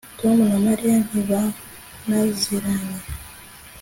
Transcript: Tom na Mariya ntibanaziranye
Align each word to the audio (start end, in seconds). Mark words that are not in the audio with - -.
Tom 0.19 0.37
na 0.51 0.57
Mariya 0.65 0.97
ntibanaziranye 1.07 2.97